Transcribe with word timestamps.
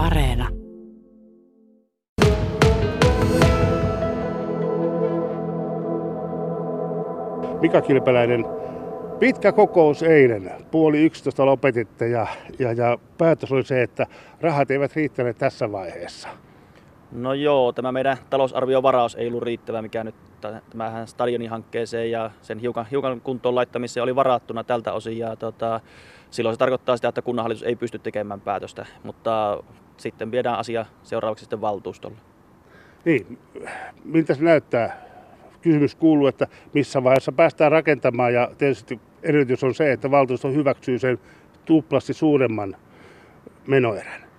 Areena. 0.00 0.48
Mika 7.60 7.80
Kilpeläinen, 7.80 8.44
pitkä 9.18 9.52
kokous 9.52 10.02
eilen. 10.02 10.50
Puoli 10.70 11.04
yksitoista 11.04 11.46
lopetitte 11.46 12.08
ja, 12.08 12.26
ja, 12.58 12.72
ja 12.72 12.98
päätös 13.18 13.52
oli 13.52 13.64
se, 13.64 13.82
että 13.82 14.06
rahat 14.40 14.70
eivät 14.70 14.96
riittäneet 14.96 15.38
tässä 15.38 15.72
vaiheessa. 15.72 16.28
No 17.12 17.34
joo, 17.34 17.72
tämä 17.72 17.92
meidän 17.92 18.16
talousarviovaraus 18.30 19.14
ei 19.14 19.28
ollut 19.28 19.42
riittävä, 19.42 19.82
mikä 19.82 20.04
nyt 20.04 20.14
tämähän 20.70 21.08
stadionin 21.08 21.50
hankkeeseen 21.50 22.10
ja 22.10 22.30
sen 22.42 22.58
hiukan, 22.58 22.86
hiukan 22.90 23.20
kuntoon 23.20 23.54
laittamiseen 23.54 24.04
oli 24.04 24.16
varattuna 24.16 24.64
tältä 24.64 24.92
osin. 24.92 25.18
Ja 25.18 25.36
tota, 25.36 25.80
silloin 26.30 26.54
se 26.54 26.58
tarkoittaa 26.58 26.96
sitä, 26.96 27.08
että 27.08 27.22
kunnanhallitus 27.22 27.62
ei 27.62 27.76
pysty 27.76 27.98
tekemään 27.98 28.40
päätöstä, 28.40 28.86
mutta 29.02 29.62
sitten 30.00 30.30
viedään 30.30 30.58
asia 30.58 30.86
seuraavaksi 31.02 31.42
sitten 31.42 31.60
valtuustolle. 31.60 32.16
Niin, 33.04 33.38
miltä 34.04 34.34
se 34.34 34.44
näyttää? 34.44 35.10
Kysymys 35.62 35.94
kuuluu, 35.94 36.26
että 36.26 36.46
missä 36.72 37.04
vaiheessa 37.04 37.32
päästään 37.32 37.72
rakentamaan 37.72 38.34
ja 38.34 38.50
tietysti 38.58 39.00
edellytys 39.22 39.64
on 39.64 39.74
se, 39.74 39.92
että 39.92 40.10
valtuusto 40.10 40.48
hyväksyy 40.48 40.98
sen 40.98 41.18
tuplasti 41.64 42.12
suuremman 42.12 42.76
menoerän 43.66 44.29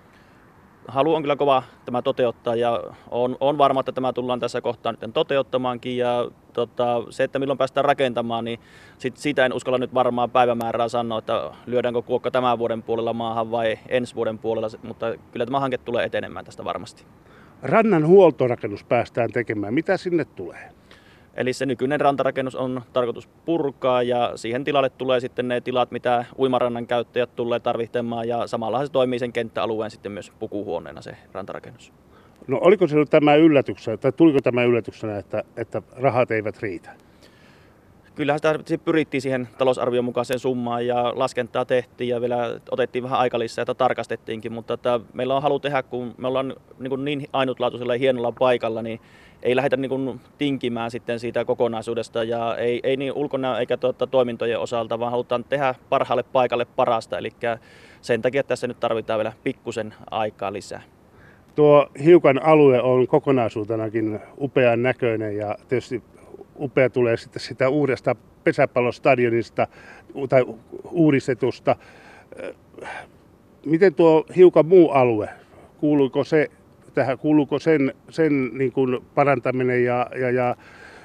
halu 0.88 1.14
on 1.14 1.22
kyllä 1.22 1.36
kova 1.36 1.62
tämä 1.84 2.02
toteuttaa 2.02 2.56
ja 2.56 2.82
on, 3.10 3.36
on 3.40 3.58
varma, 3.58 3.80
että 3.80 3.92
tämä 3.92 4.12
tullaan 4.12 4.40
tässä 4.40 4.60
kohtaa 4.60 4.92
nyt 4.92 5.14
toteuttamaankin 5.14 5.96
ja 5.96 6.30
tota, 6.52 7.02
se, 7.10 7.24
että 7.24 7.38
milloin 7.38 7.58
päästään 7.58 7.84
rakentamaan, 7.84 8.44
niin 8.44 8.60
sit, 8.98 9.16
siitä 9.16 9.46
en 9.46 9.52
uskalla 9.52 9.78
nyt 9.78 9.94
varmaan 9.94 10.30
päivämäärää 10.30 10.88
sanoa, 10.88 11.18
että 11.18 11.50
lyödäänkö 11.66 12.02
kuokka 12.02 12.30
tämän 12.30 12.58
vuoden 12.58 12.82
puolella 12.82 13.12
maahan 13.12 13.50
vai 13.50 13.78
ensi 13.88 14.14
vuoden 14.14 14.38
puolella, 14.38 14.68
mutta 14.82 15.06
kyllä 15.32 15.46
tämä 15.46 15.60
hanke 15.60 15.78
tulee 15.78 16.04
etenemään 16.04 16.44
tästä 16.44 16.64
varmasti. 16.64 17.04
Rannan 17.62 18.06
huoltorakennus 18.06 18.84
päästään 18.84 19.32
tekemään. 19.32 19.74
Mitä 19.74 19.96
sinne 19.96 20.24
tulee? 20.24 20.70
Eli 21.34 21.52
se 21.52 21.66
nykyinen 21.66 22.00
rantarakennus 22.00 22.54
on 22.54 22.82
tarkoitus 22.92 23.26
purkaa 23.26 24.02
ja 24.02 24.32
siihen 24.34 24.64
tilalle 24.64 24.90
tulee 24.90 25.20
sitten 25.20 25.48
ne 25.48 25.60
tilat, 25.60 25.90
mitä 25.90 26.24
uimarannan 26.38 26.86
käyttäjät 26.86 27.36
tulee 27.36 27.60
tarvitsemaan 27.60 28.28
ja 28.28 28.46
samalla 28.46 28.86
se 28.86 28.92
toimii 28.92 29.18
sen 29.18 29.32
kenttäalueen 29.32 29.90
sitten 29.90 30.12
myös 30.12 30.32
pukuhuoneena 30.38 31.02
se 31.02 31.16
rantarakennus. 31.32 31.92
No 32.46 32.58
oliko 32.60 32.86
se 32.86 32.96
tämä 33.10 33.34
yllätyksenä, 33.34 33.96
tai 33.96 34.12
tuliko 34.12 34.38
tämä 34.40 34.64
yllätyksenä, 34.64 35.18
että, 35.18 35.44
että 35.56 35.82
rahat 35.96 36.30
eivät 36.30 36.62
riitä? 36.62 36.90
Kyllähän 38.14 38.40
sitä 38.64 38.84
pyrittiin 38.84 39.20
siihen 39.22 39.48
talousarvion 39.58 40.04
mukaiseen 40.04 40.38
summaan 40.38 40.86
ja 40.86 41.12
laskentaa 41.16 41.64
tehtiin 41.64 42.08
ja 42.08 42.20
vielä 42.20 42.60
otettiin 42.70 43.04
vähän 43.04 43.18
aikalisää, 43.18 43.62
että 43.62 43.74
tarkastettiinkin, 43.74 44.52
mutta 44.52 44.74
että 44.74 45.00
meillä 45.12 45.36
on 45.36 45.42
halu 45.42 45.58
tehdä, 45.58 45.82
kun 45.82 46.14
me 46.18 46.28
ollaan 46.28 46.54
niin, 46.78 47.04
niin 47.04 47.28
ainutlaatuisella 47.32 47.94
ja 47.94 47.98
hienolla 47.98 48.32
paikalla, 48.32 48.82
niin 48.82 49.00
ei 49.42 49.56
lähdetä 49.56 49.76
niin 49.76 49.88
kuin 49.88 50.20
tinkimään 50.38 50.90
sitten 50.90 51.20
siitä 51.20 51.44
kokonaisuudesta 51.44 52.24
ja 52.24 52.56
ei, 52.56 52.80
ei 52.82 52.96
niin 52.96 53.12
ulkona 53.12 53.58
eikä 53.58 53.76
tuota, 53.76 54.06
toimintojen 54.06 54.60
osalta, 54.60 54.98
vaan 54.98 55.10
halutaan 55.10 55.44
tehdä 55.44 55.74
parhaalle 55.88 56.22
paikalle 56.22 56.64
parasta. 56.64 57.18
Eli 57.18 57.30
sen 58.00 58.22
takia 58.22 58.42
tässä 58.42 58.66
nyt 58.66 58.80
tarvitaan 58.80 59.18
vielä 59.18 59.32
pikkusen 59.44 59.94
aikaa 60.10 60.52
lisää. 60.52 60.82
Tuo 61.54 61.88
hiukan 62.04 62.42
alue 62.42 62.82
on 62.82 63.06
kokonaisuutenakin 63.06 64.20
upean 64.40 64.82
näköinen 64.82 65.36
ja 65.36 65.56
tietysti 65.68 66.02
upea 66.60 66.90
tulee 66.90 67.16
sitten 67.16 67.42
sitä 67.42 67.68
uudesta 67.68 68.16
pesäpallostadionista 68.44 69.66
tai 70.28 70.44
uudistetusta. 70.90 71.76
Miten 73.66 73.94
tuo 73.94 74.24
hiukan 74.36 74.66
muu 74.66 74.90
alue, 74.90 75.28
kuuluuko 75.78 76.24
se 76.24 76.50
tähän, 76.94 77.18
kuuluuko 77.18 77.58
sen, 77.58 77.94
sen 78.08 78.50
niin 78.52 78.72
kuin 78.72 79.00
parantaminen 79.14 79.84
ja, 79.84 80.06
ja, 80.20 80.30
ja, 80.30 80.56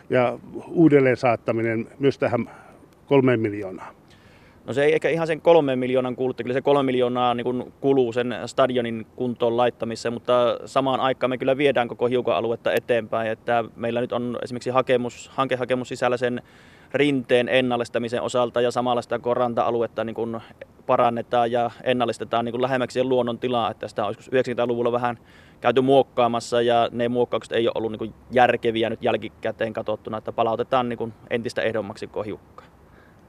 ja 0.09 0.39
uudelleen 0.67 1.17
saattaminen 1.17 1.87
myös 1.99 2.17
tähän 2.17 2.49
kolmeen 3.05 3.39
miljoonaan? 3.39 3.95
No 4.67 4.73
se 4.73 4.83
ei 4.83 4.93
ehkä 4.93 5.09
ihan 5.09 5.27
sen 5.27 5.41
kolmen 5.41 5.79
miljoonan 5.79 6.15
kuulu, 6.15 6.33
kyllä 6.33 6.53
se 6.53 6.61
kolme 6.61 6.83
miljoonaa 6.83 7.33
niin 7.33 7.43
kuin 7.43 7.73
kuluu 7.81 8.13
sen 8.13 8.35
stadionin 8.45 9.07
kuntoon 9.15 9.57
laittamiseen, 9.57 10.13
mutta 10.13 10.59
samaan 10.65 10.99
aikaan 10.99 11.29
me 11.29 11.37
kyllä 11.37 11.57
viedään 11.57 11.87
koko 11.87 12.07
hiukan-aluetta 12.07 12.73
eteenpäin. 12.73 13.31
Että 13.31 13.63
meillä 13.75 14.01
nyt 14.01 14.11
on 14.11 14.39
esimerkiksi 14.43 14.69
hakemus, 14.69 15.31
hankehakemus 15.33 15.87
sisällä 15.87 16.17
sen 16.17 16.41
rinteen 16.93 17.49
ennallistamisen 17.49 18.21
osalta 18.21 18.61
ja 18.61 18.71
samalla 18.71 19.01
sitä 19.01 19.19
ranta-aluetta 19.33 20.03
niin 20.03 20.15
parannetaan 20.87 21.51
ja 21.51 21.71
ennallistetaan 21.83 22.45
niin 22.45 22.53
kuin 22.53 22.61
lähemmäksi 22.61 23.03
luonnon 23.03 23.39
tilaa, 23.39 23.71
että 23.71 23.87
sitä 23.87 24.05
olisi 24.05 24.31
90-luvulla 24.31 24.91
vähän 24.91 25.17
käyty 25.61 25.81
muokkaamassa 25.81 26.61
ja 26.61 26.89
ne 26.91 27.09
muokkaukset 27.09 27.51
ei 27.51 27.67
ole 27.67 27.73
ollut 27.75 27.91
niin 27.91 27.99
kuin 27.99 28.13
järkeviä 28.31 28.89
nyt 28.89 29.03
jälkikäteen 29.03 29.73
katsottuna, 29.73 30.17
että 30.17 30.31
palautetaan 30.31 30.89
niin 30.89 30.97
kuin 30.97 31.13
entistä 31.29 31.61
ehdommaksi 31.61 32.09
hiukka. 32.25 32.63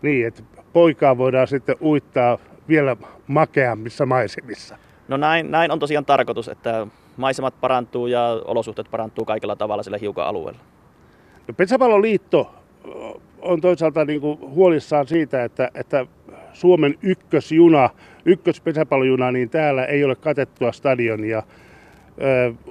Niin, 0.03 0.27
että 0.27 0.43
poikaa 0.73 1.19
voidaan 1.19 1.49
sitten 1.49 1.77
uittaa 1.83 2.39
vielä 2.69 2.97
makeammissa 3.27 4.07
maisemissa. 4.07 4.77
No 5.09 5.17
näin, 5.17 5.51
näin 5.51 5.71
on 5.71 5.79
tosiaan 5.79 6.05
tarkoitus, 6.05 6.49
että 6.49 6.87
maisemat 7.17 7.61
parantuu 7.61 8.07
ja 8.07 8.43
olosuhteet 8.45 8.91
parantuu 8.91 9.25
kaikilla 9.25 9.57
tavalla 9.57 9.83
sillä 9.83 9.99
hiukan 9.99 10.27
alueella. 10.27 10.61
No 11.49 11.55
Pesäpalloliitto 11.55 12.55
on 13.43 13.61
toisaalta 13.61 14.05
niin 14.05 14.21
kuin 14.21 14.41
huolissaan 14.41 15.07
siitä, 15.07 15.45
että, 15.45 15.71
että 15.75 16.07
Suomen 16.53 16.94
ykkösjuna, 17.03 17.91
ykköspesäpallojuna, 18.25 19.32
niin 19.32 19.50
täällä 19.50 19.84
ei 19.84 20.04
ole 20.04 20.16
katettua 20.16 20.72
stadionia. 20.72 21.42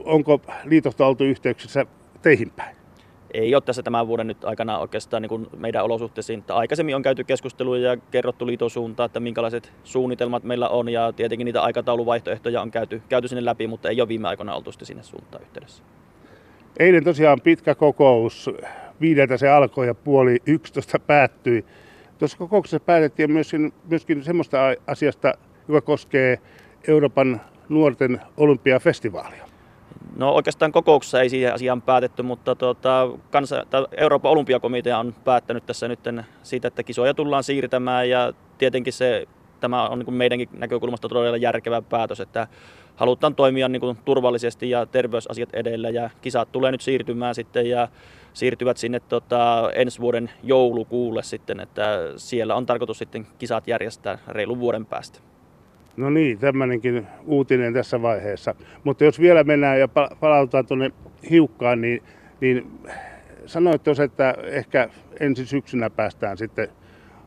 Onko 0.06 0.42
liitosta 0.66 1.06
oltu 1.06 1.24
yhteyksissä 1.24 1.86
teihin 2.22 2.52
päin? 2.56 2.78
Ei 3.34 3.56
ole 3.56 3.62
tässä 3.62 3.84
tämän 3.84 4.08
vuoden 4.08 4.28
nyt 4.28 4.46
aikana 4.46 4.80
oikeastaan 4.80 5.22
niin 5.22 5.30
kuin 5.30 5.48
meidän 5.58 5.84
olosuhteisiin. 5.84 6.44
Aikaisemmin 6.50 6.96
on 6.96 7.02
käyty 7.02 7.24
keskusteluja 7.24 7.90
ja 7.90 7.98
kerrottu 8.12 8.48
liiton 8.48 8.70
suuntaan, 8.70 9.06
että 9.06 9.20
minkälaiset 9.20 9.74
suunnitelmat 9.84 10.44
meillä 10.44 10.70
on 10.70 10.90
ja 10.90 11.12
tietenkin 11.12 11.46
niitä 11.46 11.62
aikatauluvaihtoehtoja 11.62 12.62
on 12.62 12.72
käyty, 12.72 13.02
käyty 13.10 13.28
sinne 13.28 13.46
läpi, 13.46 13.68
mutta 13.68 13.90
ei 13.90 14.02
ole 14.02 14.08
viime 14.08 14.28
aikoina 14.28 14.56
oltu 14.56 14.72
sinne 14.72 15.04
suuntaan 15.04 15.44
yhteydessä. 15.44 15.84
Eilen 16.80 17.04
tosiaan 17.04 17.42
pitkä 17.42 17.76
kokous 17.76 18.50
viideltä 19.02 19.38
se 19.38 19.50
alkoi 19.50 19.88
ja 19.88 19.96
puoli 19.96 20.38
yksitoista 20.46 21.00
päättyi. 21.00 21.66
Tuossa 22.18 22.38
kokouksessa 22.38 22.80
päätettiin 22.80 23.32
myöskin, 23.32 23.74
myöskin 23.90 24.24
semmoista 24.24 24.58
asiasta, 24.88 25.34
joka 25.68 25.82
koskee 25.82 26.40
Euroopan 26.88 27.42
nuorten 27.70 28.22
olympiafestivaalia. 28.38 29.48
No 30.16 30.32
oikeastaan 30.32 30.72
kokouksessa 30.72 31.22
ei 31.22 31.30
siihen 31.30 31.54
asiaan 31.54 31.82
päätetty, 31.82 32.24
mutta 32.24 32.56
tuota, 32.56 33.10
kansa, 33.32 33.66
Euroopan 33.98 34.32
olympiakomitea 34.32 35.00
on 35.00 35.16
päättänyt 35.24 35.66
tässä 35.66 35.88
nyt 35.88 36.00
siitä, 36.44 36.68
että 36.68 36.84
kisoja 36.84 37.14
tullaan 37.14 37.44
siirtämään 37.44 38.10
ja 38.10 38.34
tietenkin 38.58 38.94
se, 38.94 39.28
tämä 39.60 39.90
on 39.90 40.00
niin 40.00 40.14
meidänkin 40.14 40.50
näkökulmasta 40.54 41.10
todella 41.10 41.38
järkevä 41.38 41.82
päätös, 41.82 42.20
että 42.20 42.48
halutaan 42.96 43.36
toimia 43.36 43.70
niin 43.70 43.80
kuin 43.80 43.98
turvallisesti 44.06 44.70
ja 44.70 44.86
terveysasiat 44.86 45.50
edellä 45.54 45.90
ja 45.90 46.10
kisat 46.22 46.52
tulee 46.52 46.72
nyt 46.72 46.82
siirtymään 46.82 47.36
sitten 47.36 47.70
ja 47.70 47.88
siirtyvät 48.34 48.78
sinne 48.78 49.00
tota, 49.00 49.72
ensi 49.76 50.00
vuoden 50.00 50.30
joulukuulle 50.44 51.24
sitten, 51.24 51.60
että 51.60 52.00
siellä 52.16 52.56
on 52.56 52.66
tarkoitus 52.66 52.98
sitten 52.98 53.28
kisat 53.38 53.68
järjestää 53.68 54.18
reilun 54.28 54.60
vuoden 54.60 54.86
päästä. 54.86 55.20
No 55.98 56.10
niin, 56.10 56.40
tämmöinenkin 56.40 57.08
uutinen 57.26 57.74
tässä 57.74 58.02
vaiheessa. 58.02 58.56
Mutta 58.84 59.04
jos 59.04 59.20
vielä 59.20 59.44
mennään 59.44 59.80
ja 59.80 59.88
palautetaan 60.20 60.66
tuonne 60.66 60.92
hiukkaan, 61.30 61.82
niin, 61.82 62.04
niin 62.42 62.72
sanoit 63.46 63.84
tuossa, 63.84 64.04
että 64.04 64.36
ehkä 64.44 64.90
ensi 65.20 65.46
syksynä 65.46 65.90
päästään 65.90 66.38
sitten 66.38 66.68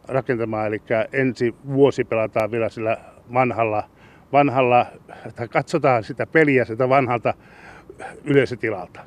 rakentamaan, 0.08 0.66
eli 0.66 0.82
ensi 1.12 1.54
vuosi 1.66 2.04
pelataan 2.04 2.50
vielä 2.50 2.68
sillä 2.68 2.96
vanhalla, 3.34 3.84
vanhalla 4.32 4.86
tai 5.36 5.48
katsotaan 5.48 6.04
sitä 6.04 6.26
peliä 6.26 6.64
sitä 6.64 6.88
vanhalta 6.88 7.34
yleisötilalta. 8.24 9.00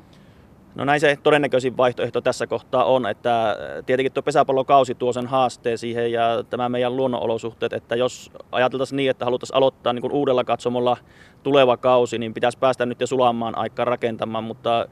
No 0.74 0.84
näin 0.84 1.00
se 1.00 1.18
todennäköisin 1.22 1.76
vaihtoehto 1.76 2.20
tässä 2.20 2.46
kohtaa 2.46 2.84
on, 2.84 3.06
että 3.06 3.56
tietenkin 3.86 4.12
tuo 4.12 4.22
pesäpallokausi 4.22 4.94
tuo 4.94 5.12
sen 5.12 5.26
haasteen 5.26 5.78
siihen 5.78 6.12
ja 6.12 6.44
tämä 6.50 6.68
meidän 6.68 6.96
luonnonolosuhteet, 6.96 7.72
että 7.72 7.96
jos 7.96 8.30
ajateltaisiin 8.52 8.96
niin, 8.96 9.10
että 9.10 9.24
haluttaisiin 9.24 9.56
aloittaa 9.56 9.92
niin 9.92 10.00
kuin 10.00 10.12
uudella 10.12 10.44
katsomolla 10.44 10.96
tuleva 11.42 11.76
kausi, 11.76 12.18
niin 12.18 12.34
pitäisi 12.34 12.58
päästä 12.58 12.86
nyt 12.86 13.00
jo 13.00 13.06
sulamaan 13.06 13.58
aikaa 13.58 13.84
rakentamaan, 13.84 14.44
mutta 14.44 14.88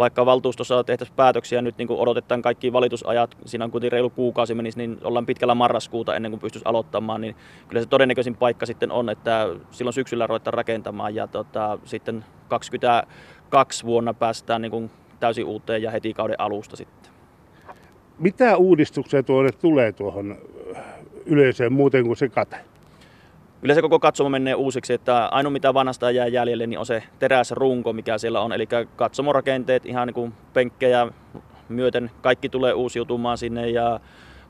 vaikka 0.00 0.26
valtuustossa 0.26 0.84
tehtäisiin 0.84 1.16
päätöksiä 1.16 1.62
nyt 1.62 1.78
niin 1.78 1.88
kuin 1.88 2.00
odotetaan 2.00 2.42
kaikki 2.42 2.72
valitusajat, 2.72 3.36
siinä 3.44 3.64
on 3.64 3.70
kuitenkin 3.70 3.92
reilu 3.92 4.10
kuukausi 4.10 4.54
menisi, 4.54 4.78
niin 4.78 4.98
ollaan 5.04 5.26
pitkällä 5.26 5.54
marraskuuta 5.54 6.16
ennen 6.16 6.30
kuin 6.32 6.40
pystyisi 6.40 6.66
aloittamaan, 6.68 7.20
niin 7.20 7.36
kyllä 7.68 7.82
se 7.82 7.88
todennäköisin 7.88 8.36
paikka 8.36 8.66
sitten 8.66 8.92
on, 8.92 9.10
että 9.10 9.46
silloin 9.70 9.94
syksyllä 9.94 10.26
ruvetaan 10.26 10.54
rakentamaan 10.54 11.14
ja 11.14 11.26
tota, 11.26 11.78
sitten 11.84 12.24
22 12.48 13.84
vuonna 13.84 14.14
päästään 14.14 14.62
niin 14.62 14.70
kuin 14.70 14.90
täysin 15.20 15.44
uuteen 15.44 15.82
ja 15.82 15.90
heti 15.90 16.14
kauden 16.14 16.40
alusta 16.40 16.76
sitten. 16.76 17.12
Mitä 18.18 18.56
uudistuksia 18.56 19.22
tuonne 19.22 19.52
tulee 19.52 19.92
tuohon 19.92 20.36
yleisöön 21.26 21.72
muuten 21.72 22.04
kuin 22.04 22.16
se 22.16 22.28
kate? 22.28 22.69
Yleensä 23.62 23.82
koko 23.82 23.98
katsomo 23.98 24.30
menee 24.30 24.54
uusiksi, 24.54 24.92
että 24.92 25.26
ainoa 25.26 25.50
mitä 25.50 25.74
vanhasta 25.74 26.10
jää 26.10 26.26
jäljelle, 26.26 26.66
niin 26.66 26.78
on 26.78 26.86
se 26.86 27.02
teräsrunko, 27.18 27.92
mikä 27.92 28.18
siellä 28.18 28.40
on. 28.40 28.52
Eli 28.52 28.68
katsomorakenteet, 28.96 29.86
ihan 29.86 30.08
niin 30.08 30.14
kuin 30.14 30.32
penkkejä 30.52 31.08
myöten, 31.68 32.10
kaikki 32.22 32.48
tulee 32.48 32.72
uusiutumaan 32.72 33.38
sinne 33.38 33.70
ja 33.70 34.00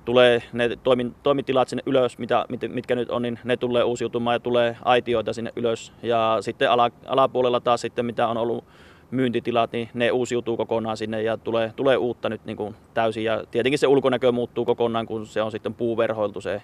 tulee 0.05 0.43
ne 0.53 0.77
toimin, 0.83 1.15
toimitilat 1.23 1.69
sinne 1.69 1.83
ylös, 1.87 2.19
mitä, 2.19 2.45
mit, 2.49 2.61
mitkä 2.69 2.95
nyt 2.95 3.11
on, 3.11 3.23
niin 3.23 3.39
ne 3.45 3.57
tulee 3.57 3.85
uusiutumaan 3.85 4.35
ja 4.35 4.41
tulee 4.41 4.77
aitioita 4.85 5.33
sinne 5.33 5.53
ylös. 5.56 5.93
Ja 6.03 6.39
sitten 6.41 6.71
ala, 6.71 6.91
alapuolella 7.06 7.61
taas 7.61 7.81
sitten, 7.81 8.06
mitä 8.06 8.29
on 8.29 8.37
ollut 8.37 8.65
myyntitilat, 9.11 9.73
niin 9.73 9.89
ne 9.95 10.11
uusiutuu 10.11 10.56
kokonaan 10.56 10.97
sinne 10.97 11.23
ja 11.23 11.37
tulee, 11.37 11.73
tulee 11.77 11.97
uutta 11.97 12.29
nyt 12.29 12.45
niin 12.45 12.56
kuin 12.56 12.75
täysin. 12.95 13.25
Ja 13.25 13.45
tietenkin 13.51 13.79
se 13.79 13.87
ulkonäkö 13.87 14.33
muuttuu 14.33 14.65
kokonaan, 14.65 15.06
kun 15.06 15.27
se 15.27 15.43
on 15.43 15.51
sitten 15.51 15.75
puuverhoiltu 15.75 16.41
se 16.41 16.63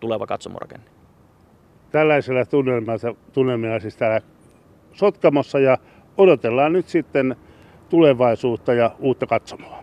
tuleva 0.00 0.26
katsomorakenne. 0.26 1.05
Tällaisella 1.96 2.44
tunnelmilla, 3.32 3.80
siis 3.80 3.96
täällä 3.96 4.20
Sotkamossa 4.92 5.58
ja 5.58 5.78
odotellaan 6.16 6.72
nyt 6.72 6.88
sitten 6.88 7.36
tulevaisuutta 7.88 8.74
ja 8.74 8.90
uutta 8.98 9.26
katsomoa. 9.26 9.82